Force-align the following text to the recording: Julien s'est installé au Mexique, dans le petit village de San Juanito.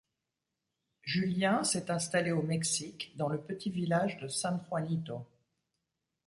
Julien 1.03 1.63
s'est 1.63 1.91
installé 1.91 2.31
au 2.31 2.41
Mexique, 2.41 3.13
dans 3.17 3.29
le 3.29 3.39
petit 3.39 3.69
village 3.69 4.17
de 4.17 4.27
San 4.29 4.59
Juanito. 4.67 5.27